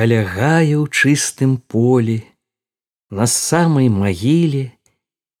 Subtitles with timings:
[0.00, 2.14] каля гаю ў чыстым полі
[3.12, 4.62] на самай магіле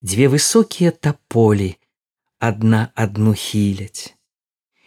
[0.04, 1.68] дзве высокія таполі
[2.48, 4.12] адна адну хіляць.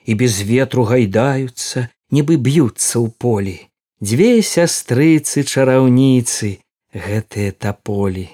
[0.06, 3.56] І без ветру гайдаюцца нібы б'юцца ў полі.
[3.98, 6.52] Дзве сястрыцы чараўніцы
[6.94, 8.28] гэтыя таполі.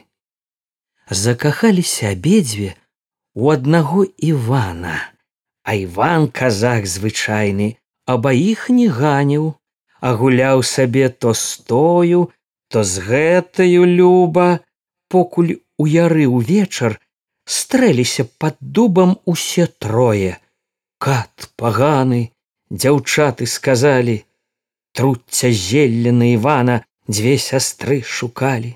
[1.08, 2.76] Закахаліся абедзве
[3.32, 5.00] у аднаго івана.
[5.64, 9.56] А іван казак звычайны абаіх не ганіў
[10.02, 12.30] а гуляў сабе то стою
[12.70, 14.60] то з гэтаю люба.
[15.10, 17.00] Покуль у яры ўвечар
[17.50, 20.38] стрэліся под дубам усе трое
[21.06, 22.20] кат паганы
[22.70, 24.18] дзяўчаты сказалі
[25.00, 26.76] труцця зелля на ивана
[27.10, 28.76] дзве сястры шукалі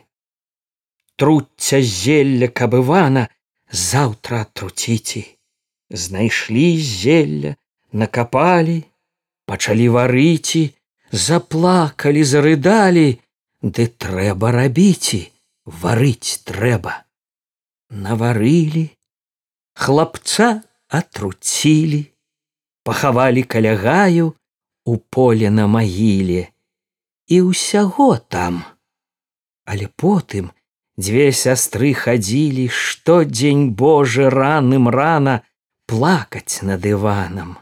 [1.22, 3.28] труцця зелля каб ивана
[3.84, 5.24] заўтра труціці
[6.06, 7.54] знайшлі зелля
[8.04, 8.80] накапалі
[9.52, 10.64] пачалі варыці
[11.14, 13.08] заплакалі зарыдалі
[13.62, 15.22] ды трэба рабіці
[15.66, 17.06] варыць трэба.
[17.94, 18.90] Наварылі
[19.78, 22.02] хлапца атруцілі
[22.84, 24.34] пахавалі каля гаю
[24.86, 26.50] у поле на магіле.
[27.30, 28.66] І ўсяго там.
[29.70, 30.52] Але потым
[31.00, 35.42] дзве сястры хадзілі штодзень божы раным рана
[35.86, 37.58] плакаць над іванам.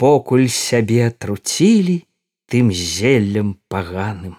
[0.00, 2.02] Покуль сябе труцілі
[2.50, 4.34] тым зеллем паганым.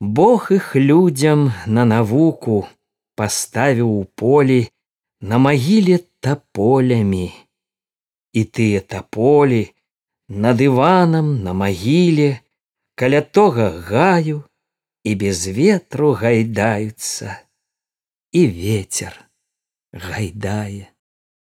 [0.00, 2.66] Бог іх людзям на навуку
[3.14, 4.60] паставіў у полі
[5.20, 7.30] на магіле таполямі.
[8.32, 9.62] І тыя таполі
[10.28, 12.30] над іванам на магіле
[12.94, 14.42] каля тога гаю
[15.04, 17.38] і без ветру гайдаюцца.
[18.32, 19.14] І ветер
[19.92, 20.90] гайдае